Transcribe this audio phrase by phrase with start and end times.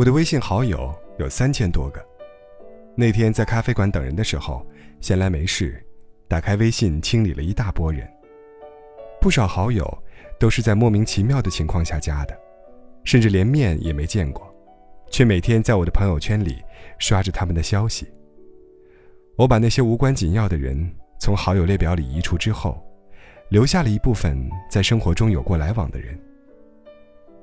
[0.00, 2.02] 我的微信好友有三千多个。
[2.94, 4.66] 那天在咖啡馆等人的时候，
[4.98, 5.78] 闲来没事，
[6.26, 8.10] 打开微信清理了一大波人。
[9.20, 9.86] 不少好友
[10.38, 12.34] 都是在莫名其妙的情况下加的，
[13.04, 14.50] 甚至连面也没见过，
[15.10, 16.56] 却每天在我的朋友圈里
[16.98, 18.10] 刷着他们的消息。
[19.36, 22.82] 我把那些无关紧要的人从好友列表里移除之后，
[23.50, 26.18] 留下了一部分在生活中有过来往的人。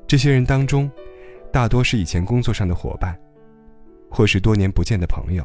[0.08, 0.89] 这些人当中，
[1.57, 3.20] 大多是以前工作上的伙伴，
[4.11, 5.43] 或是多年不见的朋友，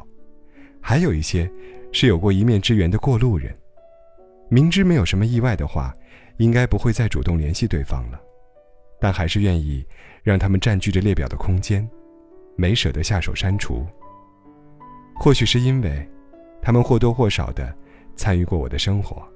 [0.79, 1.51] 还有一些
[1.91, 3.51] 是有过一面之缘的过路人。
[4.47, 5.91] 明知没有什么意外的话，
[6.37, 8.21] 应该不会再主动联系对方了，
[9.01, 9.83] 但还是愿意
[10.21, 11.89] 让他们占据着列表的空间，
[12.55, 13.83] 没舍得下手删除。
[15.15, 16.07] 或许是因为，
[16.61, 17.75] 他们或多或少的
[18.15, 19.27] 参与过我的生活，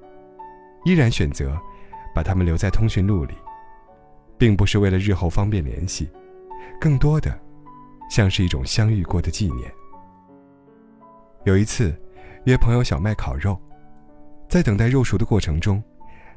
[0.84, 1.58] 依然选择
[2.14, 3.34] 把他们留在通讯录里。
[4.38, 6.08] 并不是为了日后方便联系，
[6.80, 7.38] 更多的
[8.10, 9.70] 像是一种相遇过的纪念。
[11.44, 11.94] 有一次，
[12.44, 13.58] 约朋友小麦烤肉，
[14.48, 15.82] 在等待肉熟的过程中，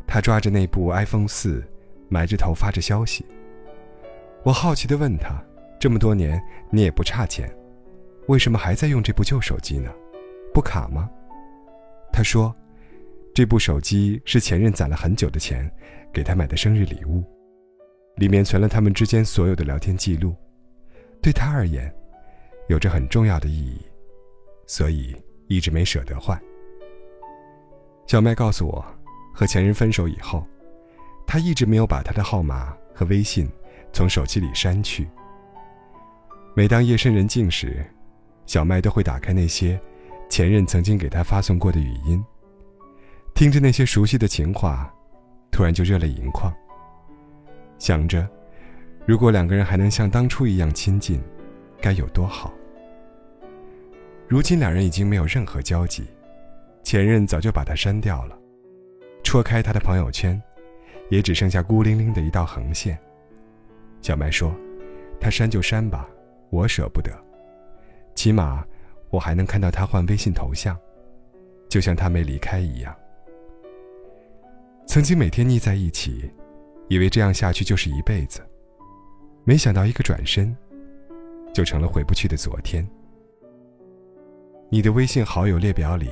[0.07, 1.63] 他抓着那部 iPhone 四，
[2.09, 3.25] 埋着头发着消息。
[4.43, 5.43] 我好奇地问他
[5.79, 7.51] ：“这么多年你也不差钱，
[8.27, 9.91] 为什么还在用这部旧手机呢？
[10.53, 11.09] 不卡吗？”
[12.13, 12.55] 他说
[13.33, 15.69] ：“这部手机是前任攒了很久的钱
[16.13, 17.23] 给他买的生日礼物。”
[18.21, 20.35] 里面存了他们之间所有的聊天记录，
[21.23, 21.91] 对他而言，
[22.67, 23.81] 有着很重要的意义，
[24.67, 25.15] 所以
[25.47, 26.39] 一直没舍得换。
[28.05, 28.85] 小麦告诉我，
[29.33, 30.45] 和前任分手以后，
[31.25, 33.49] 他一直没有把他的号码和微信
[33.91, 35.09] 从手机里删去。
[36.53, 37.83] 每当夜深人静时，
[38.45, 39.81] 小麦都会打开那些
[40.29, 42.23] 前任曾经给他发送过的语音，
[43.33, 44.93] 听着那些熟悉的情话，
[45.51, 46.53] 突然就热泪盈眶。
[47.81, 48.29] 想着，
[49.07, 51.19] 如果两个人还能像当初一样亲近，
[51.81, 52.53] 该有多好。
[54.27, 56.05] 如今两人已经没有任何交集，
[56.83, 58.37] 前任早就把他删掉了，
[59.23, 60.39] 戳开他的朋友圈，
[61.09, 62.95] 也只剩下孤零零的一道横线。
[63.99, 64.53] 小麦说
[65.19, 66.07] ：“他删就删吧，
[66.51, 67.11] 我舍不得，
[68.13, 68.63] 起码
[69.09, 70.77] 我还能看到他换微信头像，
[71.67, 72.95] 就像他没离开一样。”
[74.85, 76.31] 曾经每天腻在一起。
[76.91, 78.45] 以为这样下去就是一辈子，
[79.45, 80.53] 没想到一个转身，
[81.53, 82.85] 就成了回不去的昨天。
[84.69, 86.09] 你的微信好友列表里，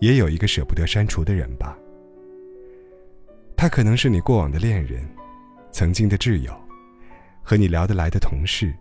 [0.00, 1.76] 也有一个舍不得删除的人吧？
[3.54, 5.06] 他可能是你过往的恋人，
[5.70, 6.58] 曾经的挚友，
[7.42, 8.74] 和你聊得来的同事，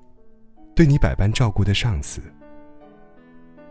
[0.73, 2.22] 对你百般照顾的上司。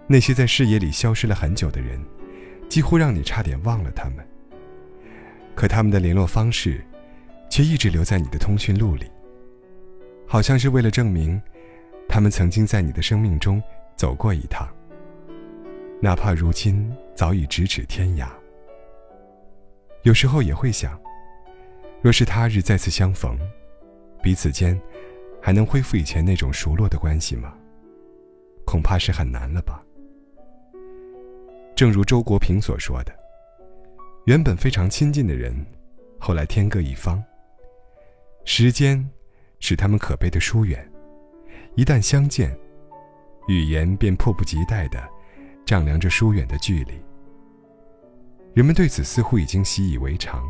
[0.06, 1.98] 那些在视野里消失了很久的人，
[2.68, 4.16] 几乎让你差点忘了他们。
[5.54, 6.84] 可他们的联络方式。
[7.50, 9.10] 却一直留在你的通讯录里，
[10.26, 11.42] 好像是为了证明，
[12.08, 13.60] 他们曾经在你的生命中
[13.96, 14.66] 走过一趟。
[16.00, 18.28] 哪怕如今早已咫尺天涯，
[20.04, 20.98] 有时候也会想，
[22.00, 23.36] 若是他日再次相逢，
[24.22, 24.80] 彼此间
[25.42, 27.52] 还能恢复以前那种熟络的关系吗？
[28.64, 29.84] 恐怕是很难了吧。
[31.74, 33.12] 正如周国平所说的，
[34.26, 35.54] 原本非常亲近的人，
[36.18, 37.20] 后来天各一方。
[38.44, 39.08] 时间，
[39.60, 40.90] 使他们可悲的疏远。
[41.76, 42.56] 一旦相见，
[43.46, 45.00] 语言便迫不及待地
[45.64, 46.92] 丈量着疏远的距离。
[48.54, 50.42] 人们对此似乎已经习以为常，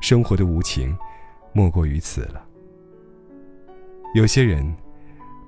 [0.00, 0.96] 生活的无情，
[1.52, 2.46] 莫过于此了。
[4.14, 4.74] 有些人，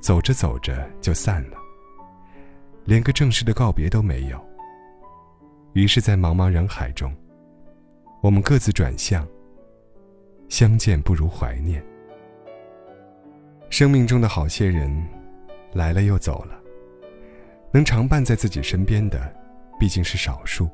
[0.01, 1.57] 走着走着就散了，
[2.85, 4.39] 连个正式的告别都没有。
[5.73, 7.15] 于是，在茫茫人海中，
[8.21, 9.27] 我们各自转向。
[10.51, 11.83] 相见不如怀念。
[13.71, 15.09] 生命中的好些人，
[15.73, 16.61] 来了又走了。
[17.73, 19.33] 能常伴在自己身边的，
[19.79, 20.69] 毕竟是少数。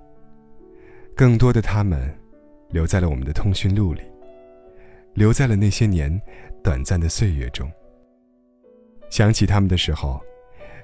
[1.14, 2.12] 更多的他们，
[2.70, 4.00] 留在了我们的通讯录里，
[5.12, 6.18] 留在了那些年
[6.64, 7.70] 短暂的岁月中。
[9.10, 10.18] 想起他们的时候，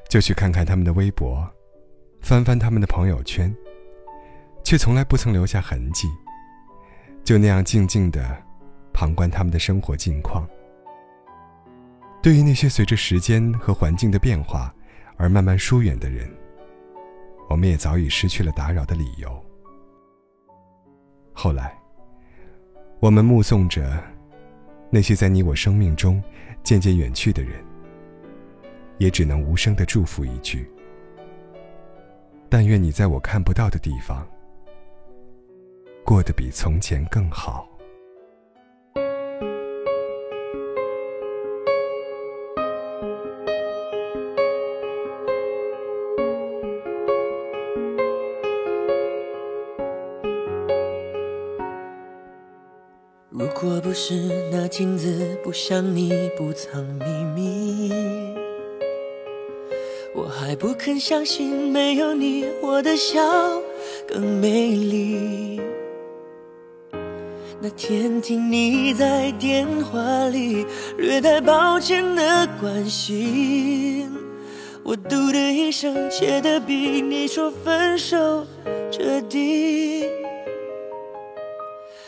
[0.08, 1.48] 就去看看他们的微博，
[2.20, 3.54] 翻翻他们的朋友圈，
[4.62, 6.08] 却从来不曾留下痕迹。
[7.24, 8.51] 就那样静静的。
[8.92, 10.48] 旁观他们的生活近况。
[12.22, 14.72] 对于那些随着时间和环境的变化
[15.16, 16.30] 而慢慢疏远的人，
[17.48, 19.44] 我们也早已失去了打扰的理由。
[21.32, 21.76] 后来，
[23.00, 24.00] 我们目送着
[24.88, 26.22] 那些在你我生命中
[26.62, 27.52] 渐渐远去的人，
[28.98, 30.70] 也只能无声的祝福一句：
[32.48, 34.24] 但愿你在我看不到的地方，
[36.04, 37.68] 过得比从前更好。
[53.62, 54.14] 果不是
[54.50, 57.92] 那镜子不像你不藏秘密，
[60.16, 63.22] 我还不肯相信没有你，我的笑
[64.08, 65.60] 更美丽。
[67.60, 70.66] 那天听你在电话里
[70.98, 74.10] 略带抱歉的关心，
[74.82, 78.44] 我嘟的一声，切的比你说分手
[78.90, 80.08] 彻底。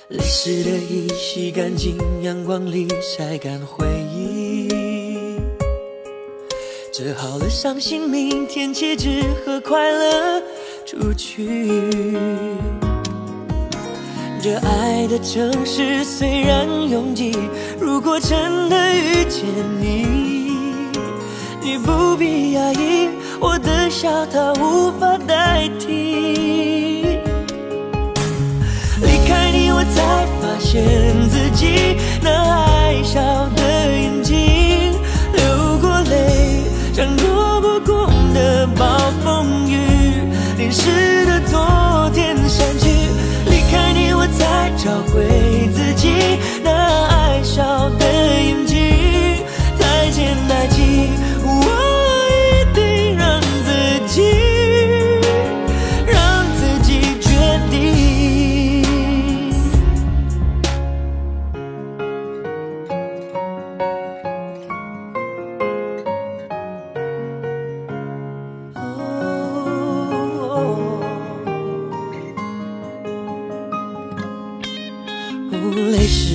[0.09, 4.69] 泪湿的衣洗干净，阳光里晒干回忆。
[6.93, 10.43] 折好了伤心，明天起只和快乐
[10.85, 11.81] 出去。
[14.43, 17.33] 这爱的城市虽然拥挤，
[17.81, 19.43] 如果真的遇见
[19.81, 20.59] 你，
[21.62, 23.09] 你不必压抑，
[23.41, 26.64] 我的笑它无法代替。
[29.85, 30.83] 才发现
[31.29, 33.44] 自己那爱笑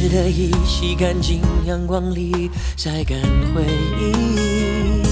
[0.09, 3.19] 的衣洗干净，阳光里晒干
[3.53, 3.63] 回
[3.99, 5.03] 忆。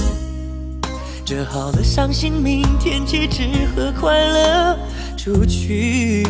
[1.24, 3.44] 折好了伤心，明天起只
[3.76, 4.76] 和快乐
[5.16, 6.26] 出去。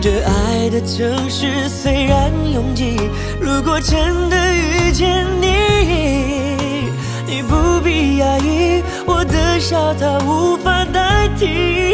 [0.00, 2.96] 这爱的城市虽然拥挤，
[3.40, 5.48] 如果真的遇见你，
[7.26, 11.89] 你不必压抑，我的笑它无法代替。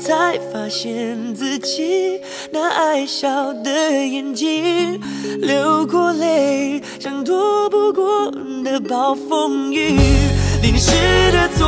[0.00, 2.20] 才发现自己
[2.50, 3.70] 那爱笑的
[4.06, 5.00] 眼睛，
[5.40, 8.30] 流过泪，像躲不过
[8.64, 9.98] 的暴风雨，
[10.62, 10.92] 淋湿
[11.32, 11.66] 的昨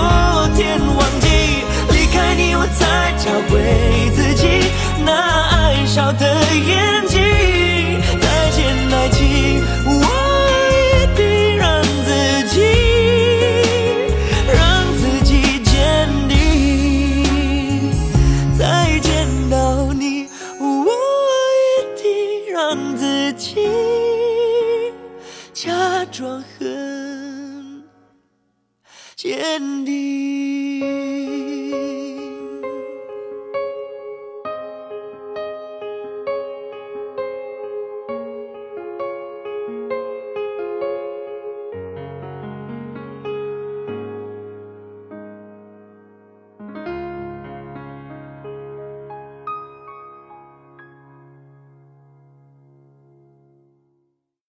[0.57, 1.29] 天忘记。
[1.91, 3.59] 离开你，我才找回
[26.19, 27.83] cho hơn.
[29.17, 30.28] Trên đi.